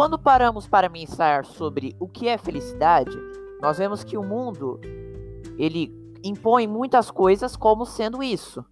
Quando 0.00 0.18
paramos 0.18 0.66
para 0.66 0.88
pensar 0.88 1.44
sobre 1.44 1.94
o 2.00 2.08
que 2.08 2.26
é 2.26 2.38
felicidade, 2.38 3.14
nós 3.60 3.76
vemos 3.76 4.02
que 4.02 4.16
o 4.16 4.24
mundo 4.24 4.80
ele 5.58 5.94
impõe 6.24 6.66
muitas 6.66 7.10
coisas 7.10 7.54
como 7.54 7.84
sendo 7.84 8.22
isso. 8.22 8.64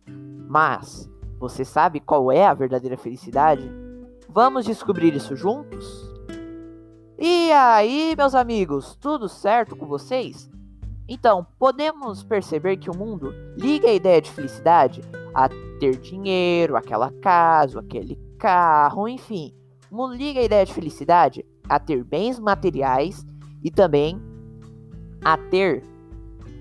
Mas 0.49 1.07
você 1.39 1.67
sabe 1.67 2.01
qual 2.01 2.33
é 2.33 2.47
a 2.47 2.55
verdadeira 2.55 2.97
felicidade? 2.97 3.71
Vamos 4.27 4.65
descobrir 4.65 5.15
isso 5.15 5.37
juntos? 5.37 5.87
E 7.19 7.53
aí, 7.53 8.15
meus 8.17 8.35
amigos, 8.35 8.97
tudo 8.97 9.29
certo 9.29 9.77
com 9.77 9.85
vocês? 9.85 10.51
Então, 11.07 11.47
podemos 11.59 12.25
perceber 12.25 12.79
que 12.79 12.89
o 12.89 12.97
mundo 12.97 13.35
liga 13.55 13.87
a 13.89 13.93
ideia 13.93 14.23
de 14.23 14.31
felicidade 14.31 15.03
a 15.35 15.51
ter 15.79 15.99
dinheiro, 15.99 16.75
aquela 16.75 17.13
casa, 17.21 17.81
aquele 17.81 18.19
carro, 18.39 19.07
enfim. 19.07 19.58
Mundo 19.91 20.15
liga 20.15 20.41
a 20.41 20.45
ideia 20.45 20.67
de 20.67 20.75
felicidade 20.75 21.45
a 21.69 21.79
ter 21.79 22.05
bens 22.05 22.39
materiais 22.39 23.25
e 23.63 23.71
também 23.71 24.21
a 25.25 25.37
ter 25.37 25.83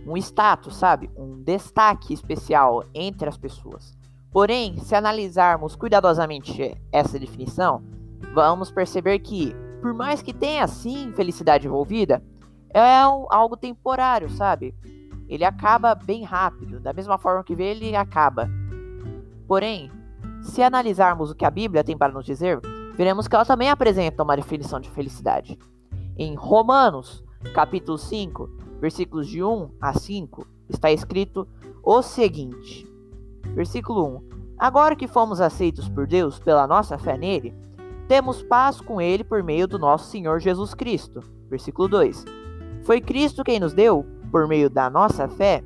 um 0.06 0.16
status, 0.16 0.78
sabe? 0.78 1.10
Um 1.18 1.42
destaque 1.44 2.14
especial 2.14 2.86
entre 2.94 3.28
as 3.28 3.38
pessoas. 3.38 3.98
Porém, 4.32 4.78
se 4.78 4.96
analisarmos 4.96 5.76
cuidadosamente 5.76 6.76
essa 6.92 7.20
definição, 7.20 7.84
vamos 8.34 8.72
perceber 8.72 9.20
que, 9.20 9.54
por 9.82 9.94
mais 9.94 10.22
que 10.22 10.34
tenha 10.34 10.66
sim 10.68 11.12
felicidade 11.14 11.68
envolvida, 11.68 12.24
é 12.74 13.00
algo 13.00 13.58
temporário, 13.58 14.30
sabe? 14.30 14.74
Ele 15.28 15.44
acaba 15.44 15.94
bem 15.94 16.24
rápido, 16.24 16.80
da 16.80 16.94
mesma 16.94 17.18
forma 17.18 17.44
que 17.44 17.56
vê, 17.56 17.72
ele 17.72 17.96
acaba. 17.96 18.50
Porém, 19.48 19.92
se 20.42 20.62
analisarmos 20.62 21.32
o 21.32 21.36
que 21.36 21.46
a 21.46 21.52
Bíblia 21.52 21.84
tem 21.84 21.98
para 21.98 22.14
nos 22.14 22.26
dizer, 22.26 22.62
veremos 22.98 23.28
que 23.28 23.36
ela 23.36 23.46
também 23.46 23.70
apresenta 23.70 24.24
uma 24.24 24.36
definição 24.36 24.80
de 24.80 24.90
felicidade. 24.90 25.58
Em 26.18 26.34
Romanos, 26.34 27.24
capítulo 27.54 27.96
5, 27.96 28.50
versículos 28.82 29.28
de 29.28 29.44
1 29.44 29.70
a 29.80 29.94
5, 29.94 30.48
está 30.68 30.92
escrito 30.92 31.48
o 31.84 32.02
seguinte: 32.02 32.92
Versículo 33.54 34.04
1: 34.04 34.56
Agora 34.58 34.96
que 34.96 35.08
fomos 35.08 35.40
aceitos 35.40 35.88
por 35.88 36.08
Deus 36.08 36.40
pela 36.40 36.66
nossa 36.66 36.98
fé 36.98 37.16
nele, 37.16 37.56
temos 38.08 38.42
paz 38.42 38.82
com 38.82 39.00
ele 39.00 39.24
por 39.24 39.44
meio 39.44 39.68
do 39.68 39.78
nosso 39.78 40.10
Senhor 40.10 40.40
Jesus 40.40 40.74
Cristo. 40.74 41.22
Versículo 41.48 41.88
2: 41.88 42.26
Foi 42.84 43.00
Cristo 43.00 43.44
quem 43.44 43.60
nos 43.60 43.74
deu, 43.74 44.06
por 44.32 44.48
meio 44.48 44.72
da 44.72 44.90
nossa 44.90 45.28
fé, 45.28 45.64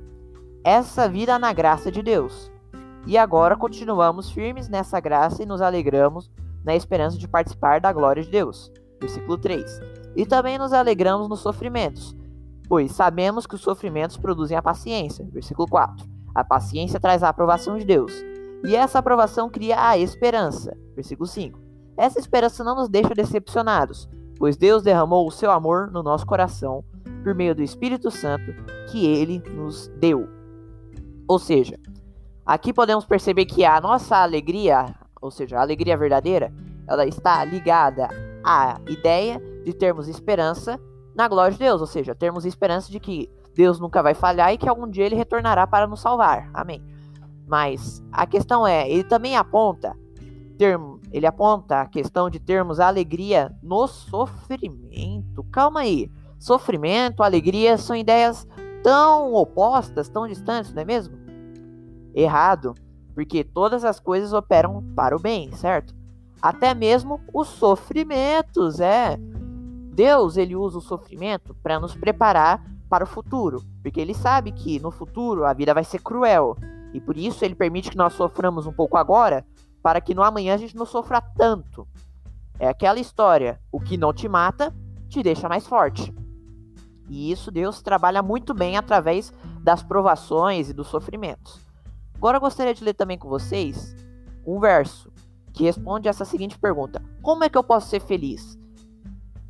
essa 0.66 1.08
vida 1.08 1.40
na 1.40 1.54
graça 1.54 1.90
de 1.90 2.02
Deus. 2.02 2.52
E 3.08 3.18
agora 3.18 3.56
continuamos 3.56 4.30
firmes 4.30 4.68
nessa 4.68 5.00
graça 5.00 5.42
e 5.42 5.46
nos 5.46 5.62
alegramos 5.62 6.30
na 6.64 6.76
esperança 6.76 7.18
de 7.18 7.28
participar 7.28 7.80
da 7.82 7.92
glória 7.92 8.24
de 8.24 8.30
Deus. 8.30 8.72
Versículo 9.00 9.38
3: 9.38 9.80
E 10.16 10.26
também 10.26 10.58
nos 10.58 10.74
alegramos 10.74 11.28
nos 11.28 11.40
sofrimentos 11.40 12.16
pois 12.72 12.94
sabemos 12.94 13.46
que 13.46 13.56
os 13.56 13.60
sofrimentos 13.60 14.16
produzem 14.16 14.56
a 14.56 14.62
paciência. 14.62 15.28
Versículo 15.30 15.68
4. 15.68 16.08
A 16.34 16.42
paciência 16.42 17.02
traz 17.02 17.22
a 17.22 17.28
aprovação 17.28 17.78
de 17.78 17.84
Deus, 17.84 18.14
e 18.64 18.78
essa 18.78 19.00
aprovação 19.00 19.50
cria 19.50 19.90
a 19.90 19.98
esperança. 19.98 20.74
Versículo 20.96 21.28
5. 21.28 21.60
Essa 21.98 22.18
esperança 22.18 22.64
não 22.64 22.74
nos 22.74 22.88
deixa 22.88 23.14
decepcionados, 23.14 24.08
pois 24.38 24.56
Deus 24.56 24.84
derramou 24.84 25.28
o 25.28 25.32
seu 25.32 25.52
amor 25.52 25.92
no 25.92 26.02
nosso 26.02 26.26
coração 26.26 26.82
por 27.26 27.36
meio 27.36 27.54
do 27.54 27.62
Espírito 27.62 28.10
Santo 28.10 28.54
que 28.90 29.06
ele 29.06 29.44
nos 29.50 29.90
deu. 30.00 30.30
Ou 31.28 31.38
seja, 31.38 31.78
aqui 32.46 32.72
podemos 32.72 33.04
perceber 33.04 33.44
que 33.44 33.66
a 33.66 33.82
nossa 33.82 34.16
alegria, 34.16 34.96
ou 35.22 35.32
seja, 35.32 35.58
a 35.58 35.62
alegria 35.62 35.96
verdadeira, 35.96 36.52
ela 36.88 37.06
está 37.06 37.44
ligada 37.46 38.10
à 38.44 38.80
ideia 38.90 39.40
de 39.64 39.74
termos 39.74 40.08
esperança 40.08 40.80
na 41.16 41.28
glória 41.28 41.52
de 41.52 41.60
Deus, 41.60 41.80
ou 41.80 41.88
seja, 41.88 42.16
termos 42.16 42.46
esperança 42.46 42.92
de 42.92 43.00
que 43.00 43.30
Deus 43.54 43.80
nunca 43.80 44.02
vai 44.02 44.14
falhar 44.14 44.52
e 44.54 44.58
que 44.58 44.68
algum 44.68 44.90
dia 44.90 45.06
ele 45.06 45.16
retornará 45.16 45.68
para 45.68 45.86
nos 45.88 46.00
salvar. 46.00 46.50
Amém. 46.54 46.82
Mas 47.48 48.02
a 48.12 48.26
questão 48.26 48.66
é, 48.66 48.90
ele 48.90 49.04
também 49.04 49.36
aponta 49.36 49.96
termo, 50.58 51.00
ele 51.12 51.26
aponta 51.26 51.82
a 51.82 51.88
questão 51.88 52.30
de 52.30 52.40
termos 52.40 52.80
a 52.80 52.88
alegria 52.88 53.52
no 53.64 53.88
sofrimento. 53.88 55.44
Calma 55.52 55.82
aí. 55.82 56.10
Sofrimento, 56.40 57.24
alegria 57.24 57.78
são 57.78 57.96
ideias 57.96 58.48
tão 58.84 59.34
opostas, 59.34 60.08
tão 60.08 60.28
distantes, 60.28 60.74
não 60.74 60.82
é 60.82 60.86
mesmo? 60.86 61.18
Errado, 62.14 62.74
porque 63.14 63.44
todas 63.44 63.84
as 63.84 64.00
coisas 64.00 64.34
operam 64.34 64.84
para 64.96 65.16
o 65.16 65.20
bem, 65.20 65.52
certo? 65.52 65.94
Até 66.42 66.74
mesmo 66.74 67.22
os 67.34 67.48
sofrimentos, 67.48 68.80
é. 68.80 69.18
Deus 69.94 70.38
ele 70.38 70.56
usa 70.56 70.78
o 70.78 70.82
sofrimento 70.82 71.56
para 71.62 71.80
nos 71.80 71.94
preparar 71.94 72.64
para 72.90 73.04
o 73.04 73.08
futuro, 73.08 73.62
porque 73.82 74.00
ele 74.00 74.14
sabe 74.14 74.52
que 74.52 74.80
no 74.80 74.92
futuro 74.92 75.46
a 75.46 75.54
vida 75.54 75.74
vai 75.74 75.84
ser 75.84 76.00
cruel 76.00 76.58
e 76.94 77.00
por 77.00 77.18
isso 77.18 77.44
ele 77.46 77.56
permite 77.56 77.90
que 77.90 77.98
nós 77.98 78.14
soframos 78.14 78.66
um 78.66 78.74
pouco 78.74 78.98
agora, 78.98 79.46
para 79.82 80.02
que 80.02 80.14
no 80.14 80.24
amanhã 80.24 80.54
a 80.54 80.58
gente 80.58 80.76
não 80.76 80.86
sofra 80.86 81.22
tanto. 81.22 81.88
É 82.60 82.68
aquela 82.68 83.00
história: 83.00 83.60
o 83.72 83.80
que 83.80 83.98
não 83.98 84.14
te 84.14 84.28
mata 84.28 84.74
te 85.10 85.24
deixa 85.24 85.50
mais 85.50 85.66
forte. 85.66 86.14
E 87.10 87.32
isso 87.32 87.52
Deus 87.52 87.82
trabalha 87.82 88.22
muito 88.22 88.54
bem 88.54 88.78
através 88.78 89.34
das 89.62 89.84
provações 89.84 90.70
e 90.70 90.74
dos 90.74 90.88
sofrimentos. 90.88 91.60
Agora 92.22 92.38
eu 92.38 92.42
gostaria 92.42 92.72
de 92.72 92.84
ler 92.84 92.94
também 92.94 93.18
com 93.18 93.28
vocês 93.28 93.96
um 94.46 94.60
verso 94.60 95.12
que 95.52 95.64
responde 95.64 96.08
essa 96.08 96.24
seguinte 96.24 96.56
pergunta: 96.56 97.04
Como 97.20 97.44
é 97.44 97.50
que 97.50 97.58
eu 97.58 97.64
posso 97.64 97.90
ser 97.90 98.00
feliz? 98.00 98.60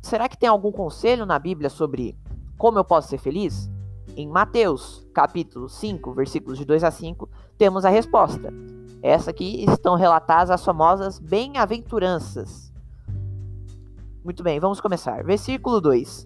Será 0.00 0.26
que 0.26 0.38
tem 0.38 0.48
algum 0.48 0.72
conselho 0.72 1.26
na 1.26 1.38
Bíblia 1.38 1.68
sobre 1.68 2.16
como 2.56 2.78
eu 2.78 2.84
posso 2.84 3.10
ser 3.10 3.18
feliz? 3.18 3.70
Em 4.16 4.26
Mateus, 4.26 5.06
capítulo 5.12 5.68
5, 5.68 6.14
versículos 6.14 6.56
de 6.56 6.64
2 6.64 6.82
a 6.82 6.90
5, 6.90 7.28
temos 7.58 7.84
a 7.84 7.90
resposta. 7.90 8.48
Essa 9.02 9.32
aqui 9.32 9.66
estão 9.68 9.94
relatadas 9.94 10.50
as 10.50 10.64
famosas 10.64 11.18
bem-aventuranças. 11.18 12.72
Muito 14.24 14.42
bem, 14.42 14.58
vamos 14.58 14.80
começar. 14.80 15.22
Versículo 15.22 15.78
2. 15.78 16.24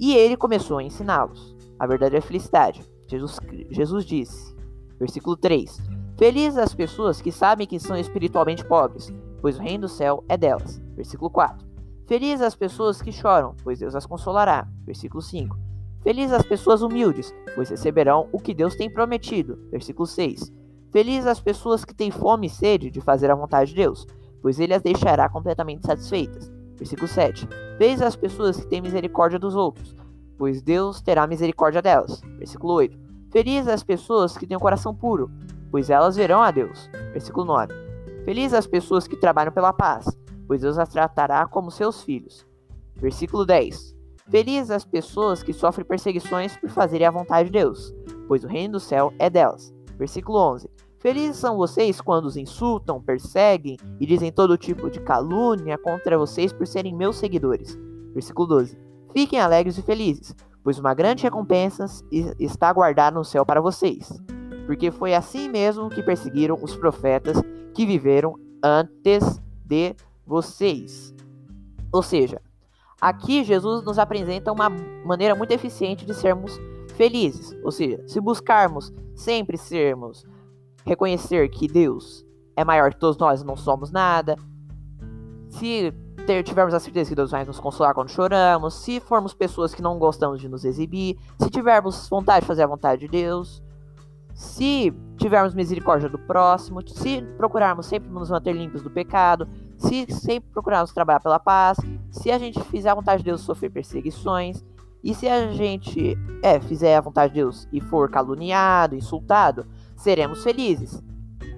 E 0.00 0.16
ele 0.16 0.34
começou 0.34 0.78
a 0.78 0.82
ensiná-los 0.82 1.54
a 1.78 1.86
verdadeira 1.86 2.24
felicidade. 2.24 2.82
Jesus, 3.06 3.38
Jesus 3.68 4.06
disse, 4.06 4.53
versículo 4.98 5.36
3: 5.36 5.80
Felizes 6.16 6.58
as 6.58 6.74
pessoas 6.74 7.20
que 7.20 7.32
sabem 7.32 7.66
que 7.66 7.80
são 7.80 7.96
espiritualmente 7.96 8.64
pobres, 8.64 9.12
pois 9.40 9.58
o 9.58 9.62
reino 9.62 9.82
do 9.82 9.88
céu 9.88 10.24
é 10.28 10.36
delas. 10.36 10.80
Versículo 10.94 11.30
4. 11.30 11.66
Felizes 12.06 12.42
as 12.42 12.54
pessoas 12.54 13.00
que 13.02 13.10
choram, 13.10 13.54
pois 13.64 13.78
Deus 13.78 13.94
as 13.94 14.06
consolará. 14.06 14.68
Versículo 14.84 15.22
5. 15.22 15.56
Felizes 16.02 16.32
as 16.32 16.42
pessoas 16.46 16.82
humildes, 16.82 17.34
pois 17.54 17.70
receberão 17.70 18.28
o 18.30 18.38
que 18.38 18.54
Deus 18.54 18.76
tem 18.76 18.90
prometido. 18.90 19.58
Versículo 19.70 20.06
6. 20.06 20.52
Felizes 20.92 21.26
as 21.26 21.40
pessoas 21.40 21.84
que 21.84 21.94
têm 21.94 22.10
fome 22.10 22.46
e 22.46 22.50
sede 22.50 22.90
de 22.90 23.00
fazer 23.00 23.30
a 23.30 23.34
vontade 23.34 23.70
de 23.70 23.76
Deus, 23.76 24.06
pois 24.40 24.60
ele 24.60 24.74
as 24.74 24.82
deixará 24.82 25.28
completamente 25.28 25.86
satisfeitas. 25.86 26.52
Versículo 26.76 27.08
7. 27.08 27.48
Felizes 27.78 28.02
as 28.02 28.16
pessoas 28.16 28.60
que 28.60 28.66
têm 28.66 28.82
misericórdia 28.82 29.38
dos 29.38 29.56
outros, 29.56 29.96
pois 30.36 30.62
Deus 30.62 31.00
terá 31.00 31.26
misericórdia 31.26 31.80
delas. 31.80 32.20
Versículo 32.38 32.74
8. 32.74 33.03
Felizes 33.34 33.66
as 33.66 33.82
pessoas 33.82 34.38
que 34.38 34.46
têm 34.46 34.56
o 34.56 34.60
um 34.60 34.62
coração 34.62 34.94
puro, 34.94 35.28
pois 35.68 35.90
elas 35.90 36.14
verão 36.14 36.40
a 36.40 36.52
Deus. 36.52 36.88
Versículo 37.12 37.44
9. 37.44 37.74
Felizes 38.24 38.54
as 38.54 38.64
pessoas 38.64 39.08
que 39.08 39.16
trabalham 39.16 39.50
pela 39.50 39.72
paz, 39.72 40.06
pois 40.46 40.60
Deus 40.60 40.78
as 40.78 40.88
tratará 40.88 41.44
como 41.44 41.68
seus 41.68 42.00
filhos. 42.04 42.46
Versículo 42.94 43.44
10. 43.44 43.92
Felizes 44.30 44.70
as 44.70 44.84
pessoas 44.84 45.42
que 45.42 45.52
sofrem 45.52 45.84
perseguições 45.84 46.56
por 46.56 46.70
fazerem 46.70 47.08
a 47.08 47.10
vontade 47.10 47.46
de 47.46 47.58
Deus, 47.58 47.92
pois 48.28 48.44
o 48.44 48.46
reino 48.46 48.74
do 48.74 48.80
céu 48.80 49.12
é 49.18 49.28
delas. 49.28 49.74
Versículo 49.98 50.38
11. 50.38 50.70
Felizes 51.00 51.36
são 51.36 51.56
vocês 51.56 52.00
quando 52.00 52.26
os 52.26 52.36
insultam, 52.36 53.02
perseguem 53.02 53.76
e 53.98 54.06
dizem 54.06 54.30
todo 54.30 54.56
tipo 54.56 54.88
de 54.88 55.00
calúnia 55.00 55.76
contra 55.76 56.16
vocês 56.16 56.52
por 56.52 56.68
serem 56.68 56.94
meus 56.94 57.16
seguidores. 57.16 57.76
Versículo 58.12 58.46
12. 58.46 58.78
Fiquem 59.12 59.40
alegres 59.40 59.76
e 59.76 59.82
felizes, 59.82 60.36
pois 60.64 60.78
uma 60.78 60.94
grande 60.94 61.22
recompensa 61.22 61.84
está 62.40 62.72
guardada 62.72 63.16
no 63.16 63.24
céu 63.24 63.44
para 63.44 63.60
vocês. 63.60 64.10
Porque 64.66 64.90
foi 64.90 65.14
assim 65.14 65.48
mesmo 65.48 65.90
que 65.90 66.02
perseguiram 66.02 66.58
os 66.60 66.74
profetas 66.74 67.36
que 67.74 67.84
viveram 67.84 68.34
antes 68.62 69.42
de 69.62 69.94
vocês. 70.26 71.14
Ou 71.92 72.02
seja, 72.02 72.40
aqui 72.98 73.44
Jesus 73.44 73.84
nos 73.84 73.98
apresenta 73.98 74.50
uma 74.50 74.70
maneira 75.04 75.34
muito 75.34 75.52
eficiente 75.52 76.06
de 76.06 76.14
sermos 76.14 76.58
felizes. 76.96 77.54
Ou 77.62 77.70
seja, 77.70 78.02
se 78.08 78.18
buscarmos 78.18 78.90
sempre 79.14 79.58
sermos, 79.58 80.24
reconhecer 80.86 81.48
que 81.50 81.68
Deus 81.68 82.24
é 82.56 82.64
maior 82.64 82.90
que 82.92 82.98
todos 82.98 83.18
nós, 83.18 83.42
não 83.42 83.56
somos 83.56 83.90
nada. 83.90 84.36
Se 85.50 85.92
ter, 86.26 86.42
tivermos 86.42 86.74
a 86.74 86.80
certeza 86.80 87.10
que 87.10 87.16
Deus 87.16 87.30
vai 87.30 87.44
nos 87.44 87.60
consolar 87.60 87.94
quando 87.94 88.10
choramos, 88.10 88.74
se 88.74 89.00
formos 89.00 89.34
pessoas 89.34 89.74
que 89.74 89.82
não 89.82 89.98
gostamos 89.98 90.40
de 90.40 90.48
nos 90.48 90.64
exibir, 90.64 91.18
se 91.38 91.50
tivermos 91.50 92.08
vontade 92.08 92.40
de 92.40 92.46
fazer 92.46 92.62
a 92.62 92.66
vontade 92.66 93.02
de 93.02 93.08
Deus, 93.08 93.62
se 94.34 94.92
tivermos 95.16 95.54
misericórdia 95.54 96.08
do 96.08 96.18
próximo, 96.18 96.86
se 96.88 97.22
procurarmos 97.36 97.86
sempre 97.86 98.10
nos 98.10 98.30
manter 98.30 98.52
limpos 98.52 98.82
do 98.82 98.90
pecado, 98.90 99.48
se 99.78 100.06
sempre 100.12 100.50
procurarmos 100.52 100.92
trabalhar 100.92 101.20
pela 101.20 101.38
paz, 101.38 101.78
se 102.10 102.30
a 102.30 102.38
gente 102.38 102.60
fizer 102.64 102.90
a 102.90 102.94
vontade 102.94 103.18
de 103.18 103.30
Deus 103.30 103.42
sofrer 103.42 103.70
perseguições, 103.70 104.64
e 105.04 105.14
se 105.14 105.28
a 105.28 105.52
gente 105.52 106.16
é, 106.42 106.58
fizer 106.58 106.96
a 106.96 107.00
vontade 107.00 107.34
de 107.34 107.40
Deus 107.40 107.68
e 107.70 107.78
for 107.78 108.10
caluniado, 108.10 108.96
insultado, 108.96 109.66
seremos 109.94 110.42
felizes. 110.42 111.02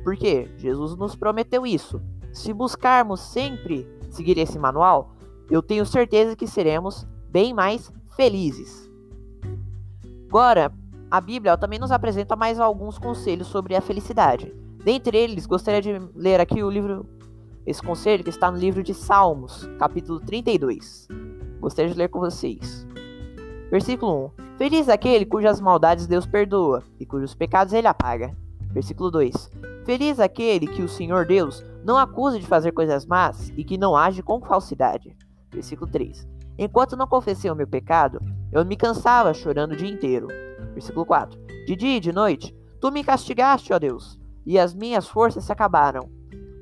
Porque 0.02 0.50
Jesus 0.56 0.96
nos 0.96 1.14
prometeu 1.14 1.64
isso. 1.64 2.02
Se 2.32 2.52
buscarmos 2.52 3.20
sempre 3.20 3.88
seguir 4.16 4.38
esse 4.38 4.58
manual, 4.58 5.12
eu 5.50 5.62
tenho 5.62 5.86
certeza 5.86 6.34
que 6.34 6.46
seremos 6.46 7.06
bem 7.30 7.54
mais 7.54 7.92
felizes. 8.16 8.90
Agora, 10.28 10.72
a 11.10 11.20
Bíblia 11.20 11.56
também 11.56 11.78
nos 11.78 11.92
apresenta 11.92 12.34
mais 12.34 12.58
alguns 12.58 12.98
conselhos 12.98 13.46
sobre 13.46 13.76
a 13.76 13.80
felicidade. 13.80 14.52
Dentre 14.84 15.16
eles, 15.16 15.46
gostaria 15.46 15.80
de 15.80 16.10
ler 16.14 16.40
aqui 16.40 16.62
o 16.62 16.70
livro, 16.70 17.06
esse 17.64 17.82
conselho 17.82 18.24
que 18.24 18.30
está 18.30 18.50
no 18.50 18.58
livro 18.58 18.82
de 18.82 18.94
Salmos, 18.94 19.68
capítulo 19.78 20.18
32. 20.20 21.08
Gostaria 21.60 21.92
de 21.92 21.98
ler 21.98 22.08
com 22.08 22.20
vocês. 22.20 22.86
Versículo 23.70 24.32
1: 24.38 24.56
Feliz 24.58 24.88
aquele 24.88 25.26
cujas 25.26 25.60
maldades 25.60 26.06
Deus 26.06 26.26
perdoa 26.26 26.82
e 26.98 27.06
cujos 27.06 27.34
pecados 27.34 27.72
ele 27.72 27.86
apaga. 27.86 28.36
Versículo 28.72 29.10
2: 29.10 29.50
Feliz 29.84 30.18
aquele 30.18 30.66
que 30.66 30.82
o 30.82 30.88
Senhor 30.88 31.26
Deus 31.26 31.64
não 31.86 31.96
acusa 31.96 32.40
de 32.40 32.44
fazer 32.44 32.72
coisas 32.72 33.06
más 33.06 33.52
e 33.56 33.62
que 33.62 33.78
não 33.78 33.96
age 33.96 34.20
com 34.20 34.40
falsidade. 34.40 35.16
Versículo 35.52 35.88
3: 35.88 36.26
Enquanto 36.58 36.96
não 36.96 37.06
confessei 37.06 37.48
o 37.48 37.54
meu 37.54 37.68
pecado, 37.68 38.18
eu 38.50 38.64
me 38.64 38.76
cansava 38.76 39.32
chorando 39.32 39.70
o 39.70 39.76
dia 39.76 39.88
inteiro. 39.88 40.26
Versículo 40.74 41.06
4: 41.06 41.38
De 41.64 41.76
dia 41.76 41.96
e 41.96 42.00
de 42.00 42.12
noite, 42.12 42.52
tu 42.80 42.90
me 42.90 43.04
castigaste, 43.04 43.72
ó 43.72 43.78
Deus, 43.78 44.18
e 44.44 44.58
as 44.58 44.74
minhas 44.74 45.06
forças 45.06 45.44
se 45.44 45.52
acabaram, 45.52 46.10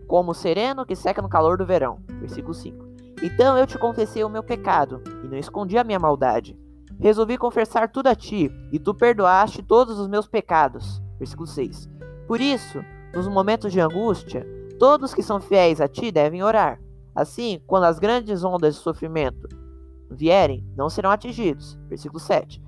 como 0.06 0.32
o 0.32 0.34
sereno 0.34 0.84
que 0.84 0.94
seca 0.94 1.22
no 1.22 1.28
calor 1.28 1.56
do 1.56 1.64
verão. 1.64 2.00
Versículo 2.20 2.52
5: 2.52 2.84
Então 3.22 3.56
eu 3.56 3.66
te 3.66 3.78
confessei 3.78 4.22
o 4.22 4.28
meu 4.28 4.42
pecado, 4.42 5.02
e 5.24 5.26
não 5.26 5.38
escondi 5.38 5.78
a 5.78 5.84
minha 5.84 5.98
maldade. 5.98 6.54
Resolvi 7.00 7.38
confessar 7.38 7.90
tudo 7.90 8.08
a 8.08 8.14
ti, 8.14 8.52
e 8.70 8.78
tu 8.78 8.94
perdoaste 8.94 9.62
todos 9.62 9.98
os 9.98 10.06
meus 10.06 10.28
pecados. 10.28 11.02
Versículo 11.18 11.46
6: 11.46 11.88
Por 12.28 12.42
isso, 12.42 12.84
nos 13.14 13.26
momentos 13.26 13.72
de 13.72 13.80
angústia, 13.80 14.46
todos 14.78 15.14
que 15.14 15.22
são 15.22 15.40
fiéis 15.40 15.80
a 15.80 15.88
ti 15.88 16.10
devem 16.10 16.42
orar. 16.42 16.80
Assim, 17.14 17.60
quando 17.66 17.84
as 17.84 17.98
grandes 17.98 18.42
ondas 18.44 18.74
de 18.74 18.80
sofrimento 18.80 19.48
vierem, 20.10 20.66
não 20.76 20.90
serão 20.90 21.10
atingidos. 21.10 21.78
Versículo 21.88 22.20
7. 22.20 22.62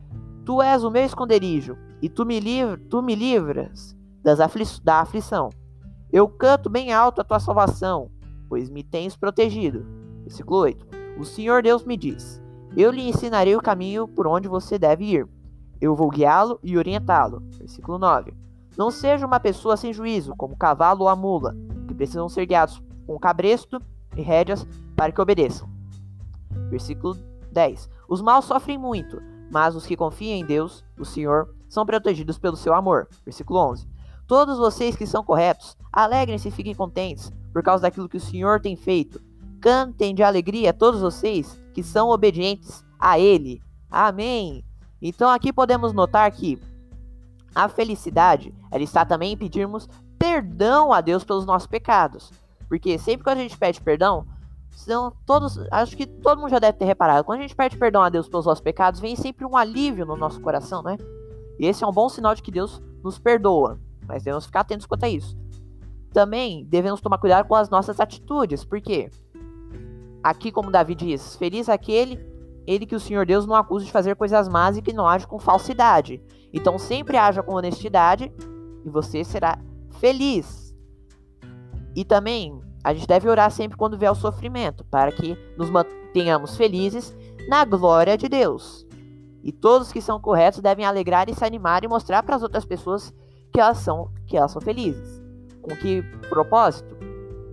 Tu 0.44 0.62
és 0.62 0.84
o 0.84 0.90
meu 0.90 1.04
esconderijo, 1.04 1.76
e 2.00 2.08
tu 2.08 2.24
me, 2.24 2.38
livra, 2.38 2.78
tu 2.88 3.02
me 3.02 3.14
livras 3.14 3.96
das 4.22 4.40
afli 4.40 4.64
da 4.82 5.00
aflição. 5.00 5.50
Eu 6.12 6.28
canto 6.28 6.70
bem 6.70 6.92
alto 6.92 7.20
a 7.20 7.24
tua 7.24 7.40
salvação, 7.40 8.10
pois 8.48 8.70
me 8.70 8.84
tens 8.84 9.16
protegido. 9.16 9.84
Versículo 10.22 10.60
8. 10.60 10.86
O 11.18 11.24
Senhor 11.24 11.62
Deus 11.62 11.84
me 11.84 11.96
diz: 11.96 12.40
Eu 12.76 12.90
lhe 12.90 13.08
ensinarei 13.08 13.56
o 13.56 13.62
caminho 13.62 14.06
por 14.06 14.26
onde 14.26 14.48
você 14.48 14.78
deve 14.78 15.04
ir. 15.04 15.28
Eu 15.80 15.94
vou 15.94 16.10
guiá-lo 16.10 16.58
e 16.62 16.78
orientá-lo. 16.78 17.42
Versículo 17.58 17.98
9. 17.98 18.32
Não 18.76 18.90
seja 18.90 19.26
uma 19.26 19.40
pessoa 19.40 19.76
sem 19.76 19.92
juízo, 19.92 20.34
como 20.36 20.56
cavalo 20.56 21.02
ou 21.02 21.08
a 21.08 21.16
mula, 21.16 21.56
precisam 21.96 22.28
ser 22.28 22.46
guiados 22.46 22.82
com 23.06 23.18
cabresto 23.18 23.80
e 24.16 24.22
rédeas 24.22 24.66
para 24.94 25.12
que 25.12 25.20
obedeçam. 25.20 25.68
Versículo 26.70 27.16
10. 27.52 27.88
Os 28.08 28.20
maus 28.20 28.44
sofrem 28.44 28.78
muito, 28.78 29.20
mas 29.50 29.74
os 29.74 29.86
que 29.86 29.96
confiam 29.96 30.36
em 30.36 30.44
Deus, 30.44 30.84
o 30.98 31.04
Senhor, 31.04 31.54
são 31.68 31.86
protegidos 31.86 32.38
pelo 32.38 32.56
seu 32.56 32.74
amor. 32.74 33.08
Versículo 33.24 33.58
11. 33.70 33.88
Todos 34.26 34.58
vocês 34.58 34.96
que 34.96 35.06
são 35.06 35.24
corretos, 35.24 35.76
alegrem-se 35.92 36.48
e 36.48 36.52
fiquem 36.52 36.74
contentes 36.74 37.32
por 37.52 37.62
causa 37.62 37.82
daquilo 37.82 38.08
que 38.08 38.16
o 38.16 38.20
Senhor 38.20 38.60
tem 38.60 38.76
feito. 38.76 39.20
Cantem 39.60 40.14
de 40.14 40.22
alegria 40.22 40.72
todos 40.72 41.00
vocês 41.00 41.60
que 41.72 41.82
são 41.82 42.10
obedientes 42.10 42.84
a 42.98 43.18
Ele. 43.18 43.62
Amém. 43.90 44.64
Então 45.00 45.30
aqui 45.30 45.52
podemos 45.52 45.92
notar 45.92 46.30
que 46.30 46.60
a 47.54 47.68
felicidade 47.68 48.54
ela 48.70 48.82
está 48.82 49.04
também 49.04 49.32
em 49.32 49.36
pedirmos 49.36 49.88
perdão 50.18 50.92
a 50.92 51.00
Deus 51.00 51.24
pelos 51.24 51.46
nossos 51.46 51.66
pecados. 51.66 52.30
Porque 52.68 52.98
sempre 52.98 53.24
que 53.24 53.30
a 53.30 53.34
gente 53.34 53.56
pede 53.56 53.80
perdão, 53.80 54.26
são 54.70 55.12
todos, 55.24 55.58
acho 55.70 55.96
que 55.96 56.06
todo 56.06 56.40
mundo 56.40 56.50
já 56.50 56.58
deve 56.58 56.78
ter 56.78 56.84
reparado, 56.84 57.24
quando 57.24 57.38
a 57.38 57.42
gente 57.42 57.56
pede 57.56 57.76
perdão 57.76 58.02
a 58.02 58.08
Deus 58.08 58.28
pelos 58.28 58.44
nossos 58.44 58.62
pecados, 58.62 59.00
vem 59.00 59.16
sempre 59.16 59.44
um 59.44 59.56
alívio 59.56 60.04
no 60.04 60.16
nosso 60.16 60.40
coração, 60.40 60.82
né? 60.82 60.98
E 61.58 61.66
esse 61.66 61.82
é 61.82 61.86
um 61.86 61.92
bom 61.92 62.08
sinal 62.08 62.34
de 62.34 62.42
que 62.42 62.50
Deus 62.50 62.82
nos 63.02 63.18
perdoa, 63.18 63.80
mas 64.06 64.22
devemos 64.22 64.44
ficar 64.44 64.60
atentos 64.60 64.86
quanto 64.86 65.04
a 65.04 65.08
isso. 65.08 65.38
Também 66.12 66.64
devemos 66.64 67.00
tomar 67.00 67.18
cuidado 67.18 67.46
com 67.46 67.54
as 67.54 67.70
nossas 67.70 68.00
atitudes, 68.00 68.64
porque 68.64 69.10
aqui, 70.22 70.52
como 70.52 70.70
Davi 70.70 70.94
diz, 70.94 71.36
feliz 71.36 71.68
aquele 71.68 72.36
ele 72.66 72.84
que 72.84 72.96
o 72.96 73.00
Senhor 73.00 73.24
Deus 73.24 73.46
não 73.46 73.54
acusa 73.54 73.84
de 73.84 73.92
fazer 73.92 74.16
coisas 74.16 74.48
más 74.48 74.76
e 74.76 74.82
que 74.82 74.92
não 74.92 75.06
age 75.06 75.26
com 75.26 75.38
falsidade. 75.38 76.20
Então 76.52 76.78
sempre 76.78 77.16
haja 77.16 77.42
com 77.42 77.54
honestidade 77.54 78.32
e 78.84 78.90
você 78.90 79.22
será 79.22 79.58
feliz. 79.96 80.74
E 81.94 82.04
também 82.04 82.60
a 82.84 82.94
gente 82.94 83.06
deve 83.06 83.28
orar 83.28 83.50
sempre 83.50 83.76
quando 83.76 83.98
vier 83.98 84.12
o 84.12 84.14
sofrimento, 84.14 84.84
para 84.84 85.10
que 85.10 85.36
nos 85.56 85.70
mantenhamos 85.70 86.56
felizes 86.56 87.16
na 87.48 87.64
glória 87.64 88.16
de 88.16 88.28
Deus. 88.28 88.86
E 89.42 89.52
todos 89.52 89.92
que 89.92 90.00
são 90.00 90.20
corretos 90.20 90.60
devem 90.60 90.84
alegrar 90.84 91.28
e 91.28 91.34
se 91.34 91.44
animar 91.44 91.84
e 91.84 91.88
mostrar 91.88 92.22
para 92.22 92.36
as 92.36 92.42
outras 92.42 92.64
pessoas 92.64 93.12
que 93.52 93.60
elas 93.60 93.78
são 93.78 94.10
que 94.26 94.36
elas 94.36 94.52
são 94.52 94.60
felizes. 94.60 95.22
Com 95.62 95.74
que 95.76 96.02
propósito? 96.28 96.96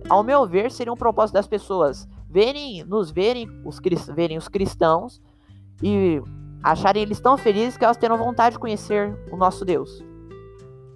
Ao 0.08 0.22
meu 0.22 0.46
ver, 0.46 0.70
seria 0.70 0.92
um 0.92 0.96
propósito 0.96 1.34
das 1.34 1.46
pessoas 1.46 2.06
verem, 2.28 2.84
nos 2.84 3.10
verem 3.10 3.48
os, 3.64 3.80
verem 4.14 4.36
os 4.36 4.48
cristãos 4.48 5.22
e 5.82 6.20
acharem 6.62 7.02
eles 7.02 7.20
tão 7.20 7.36
felizes 7.36 7.76
que 7.76 7.84
elas 7.84 7.96
terão 7.96 8.18
vontade 8.18 8.54
de 8.54 8.60
conhecer 8.60 9.16
o 9.30 9.36
nosso 9.36 9.64
Deus. 9.64 10.02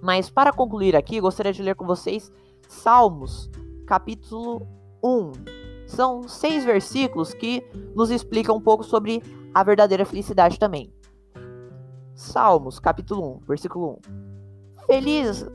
Mas 0.01 0.29
para 0.29 0.53
concluir 0.53 0.95
aqui, 0.95 1.19
gostaria 1.19 1.53
de 1.53 1.61
ler 1.61 1.75
com 1.75 1.85
vocês 1.85 2.31
Salmos 2.67 3.49
capítulo 3.89 4.67
1. 5.03 5.31
São 5.87 6.27
seis 6.27 6.63
versículos 6.63 7.33
que 7.33 7.63
nos 7.95 8.11
explicam 8.11 8.55
um 8.55 8.61
pouco 8.61 8.83
sobre 8.83 9.23
a 9.51 9.63
verdadeira 9.63 10.05
felicidade 10.05 10.59
também. 10.59 10.93
Salmos, 12.13 12.79
capítulo 12.79 13.37
1, 13.37 13.47
versículo 13.47 13.99
1. 14.81 14.85
Felizes, 14.85 15.45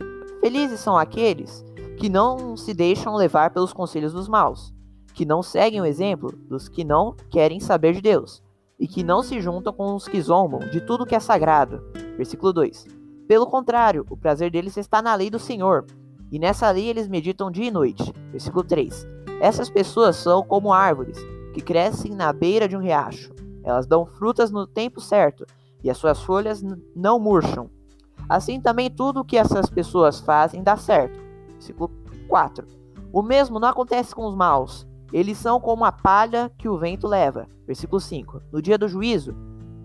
felizes 0.40 0.80
são 0.80 0.98
aqueles 0.98 1.64
que 1.96 2.08
não 2.08 2.56
se 2.56 2.74
deixam 2.74 3.14
levar 3.14 3.50
pelos 3.50 3.72
conselhos 3.72 4.12
dos 4.12 4.26
maus, 4.26 4.74
que 5.14 5.24
não 5.24 5.40
seguem 5.40 5.80
o 5.80 5.86
exemplo 5.86 6.32
dos 6.48 6.68
que 6.68 6.82
não 6.82 7.14
querem 7.30 7.60
saber 7.60 7.94
de 7.94 8.00
Deus, 8.00 8.42
e 8.80 8.88
que 8.88 9.04
não 9.04 9.22
se 9.22 9.40
juntam 9.40 9.72
com 9.72 9.94
os 9.94 10.08
que 10.08 10.20
zombam 10.20 10.58
de 10.70 10.80
tudo 10.80 11.06
que 11.06 11.14
é 11.14 11.20
sagrado. 11.20 11.84
Versículo 12.16 12.52
2. 12.52 13.03
Pelo 13.26 13.46
contrário, 13.46 14.04
o 14.10 14.16
prazer 14.16 14.50
deles 14.50 14.76
está 14.76 15.00
na 15.00 15.14
lei 15.14 15.30
do 15.30 15.38
Senhor, 15.38 15.86
e 16.30 16.38
nessa 16.38 16.70
lei 16.70 16.88
eles 16.88 17.08
meditam 17.08 17.50
dia 17.50 17.68
e 17.68 17.70
noite. 17.70 18.12
Versículo 18.30 18.62
3. 18.64 19.06
Essas 19.40 19.70
pessoas 19.70 20.16
são 20.16 20.42
como 20.42 20.72
árvores 20.72 21.18
que 21.54 21.60
crescem 21.60 22.12
na 22.12 22.32
beira 22.32 22.68
de 22.68 22.76
um 22.76 22.80
riacho. 22.80 23.32
Elas 23.62 23.86
dão 23.86 24.04
frutas 24.04 24.50
no 24.50 24.66
tempo 24.66 25.00
certo 25.00 25.46
e 25.82 25.88
as 25.88 25.96
suas 25.96 26.22
folhas 26.22 26.62
não 26.94 27.18
murcham. 27.18 27.70
Assim 28.28 28.60
também 28.60 28.90
tudo 28.90 29.20
o 29.20 29.24
que 29.24 29.36
essas 29.36 29.70
pessoas 29.70 30.20
fazem 30.20 30.62
dá 30.62 30.76
certo. 30.76 31.18
Versículo 31.52 31.90
4. 32.28 32.66
O 33.12 33.22
mesmo 33.22 33.58
não 33.58 33.68
acontece 33.68 34.14
com 34.14 34.26
os 34.26 34.34
maus. 34.34 34.86
Eles 35.12 35.38
são 35.38 35.60
como 35.60 35.84
a 35.84 35.92
palha 35.92 36.50
que 36.58 36.68
o 36.68 36.76
vento 36.76 37.06
leva. 37.06 37.46
Versículo 37.66 38.00
5. 38.00 38.42
No 38.52 38.60
dia 38.60 38.76
do 38.76 38.88
juízo, 38.88 39.34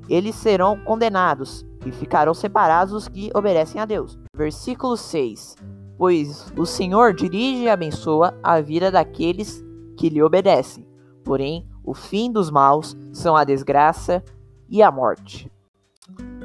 eles 0.10 0.36
serão 0.36 0.80
condenados 0.80 1.66
e 1.86 1.92
ficarão 1.92 2.34
separados 2.34 2.94
os 2.94 3.08
que 3.08 3.30
obedecem 3.34 3.80
a 3.80 3.86
Deus. 3.86 4.18
Versículo 4.36 4.98
6 4.98 5.56
pois 6.00 6.50
o 6.58 6.66
Senhor 6.66 7.14
dirige 7.14 7.64
e 7.64 7.70
abençoa 7.70 8.34
a 8.42 8.62
vida 8.62 8.90
daqueles 8.90 9.62
que 9.98 10.08
lhe 10.08 10.24
obedecem. 10.24 10.88
Porém, 11.26 11.68
o 11.84 11.94
fim 11.94 12.32
dos 12.32 12.50
maus 12.50 12.98
são 13.12 13.36
a 13.36 13.44
desgraça 13.44 14.24
e 14.70 14.82
a 14.82 14.90
morte. 14.90 15.52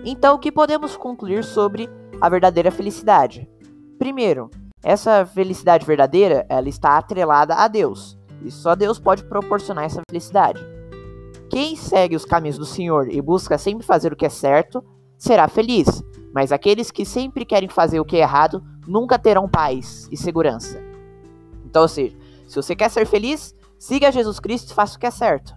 Então, 0.05 0.35
o 0.35 0.39
que 0.41 0.51
podemos 0.51 0.97
concluir 0.97 1.45
sobre 1.45 1.89
a 2.21 2.29
verdadeira 2.29 2.73
felicidade? 2.73 3.49
Primeiro, 3.97 4.51
essa 4.83 5.25
felicidade 5.25 5.87
verdadeira, 5.87 6.45
ela 6.49 6.69
está 6.69 6.99
atrelada 6.99 7.55
a 7.55 7.69
Deus, 7.69 8.19
e 8.43 8.51
só 8.51 8.75
Deus 8.75 8.99
pode 8.99 9.23
proporcionar 9.25 9.85
essa 9.85 10.03
felicidade. 10.11 10.61
Quem 11.51 11.77
segue 11.77 12.17
os 12.17 12.25
caminhos 12.25 12.59
do 12.59 12.65
Senhor 12.65 13.09
e 13.11 13.21
busca 13.21 13.59
sempre 13.59 13.87
fazer 13.87 14.13
o 14.13 14.17
que 14.17 14.27
é 14.27 14.31
certo, 14.31 14.85
será 15.17 15.49
feliz, 15.49 16.03
mas 16.35 16.53
aqueles 16.53 16.91
que 16.91 17.05
sempre 17.05 17.45
querem 17.45 17.69
fazer 17.69 18.01
o 18.01 18.05
que 18.05 18.17
é 18.17 18.21
errado 18.21 18.63
nunca 18.87 19.19
terão 19.19 19.49
paz 19.49 20.09
e 20.11 20.17
segurança. 20.17 20.83
Então, 21.65 21.83
ou 21.83 21.89
seja, 21.89 22.17
se 22.47 22.57
você 22.57 22.75
quer 22.75 22.91
ser 22.91 23.07
feliz, 23.07 23.55
siga 23.79 24.13
Jesus 24.13 24.39
Cristo 24.41 24.71
e 24.71 24.75
faça 24.75 24.97
o 24.97 25.01
que 25.01 25.07
é 25.07 25.11
certo. 25.11 25.55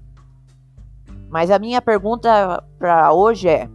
Mas 1.29 1.51
a 1.51 1.60
minha 1.60 1.82
pergunta 1.82 2.63
para 2.79 3.12
hoje 3.12 3.48
é: 3.48 3.70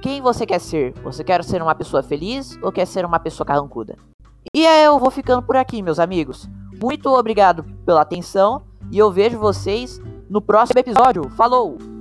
quem 0.00 0.20
você 0.22 0.46
quer 0.46 0.60
ser? 0.60 0.94
Você 1.02 1.24
quer 1.24 1.42
ser 1.42 1.60
uma 1.60 1.74
pessoa 1.74 2.02
feliz 2.02 2.58
ou 2.62 2.70
quer 2.70 2.86
ser 2.86 3.04
uma 3.04 3.18
pessoa 3.18 3.46
carrancuda? 3.46 3.96
E 4.54 4.66
aí 4.66 4.84
eu 4.84 4.98
vou 4.98 5.10
ficando 5.10 5.42
por 5.42 5.56
aqui, 5.56 5.82
meus 5.82 5.98
amigos. 5.98 6.48
Muito 6.80 7.08
obrigado 7.10 7.64
pela 7.84 8.02
atenção 8.02 8.62
e 8.90 8.98
eu 8.98 9.10
vejo 9.10 9.38
vocês 9.38 10.00
no 10.28 10.40
próximo 10.40 10.80
episódio. 10.80 11.28
Falou! 11.30 11.97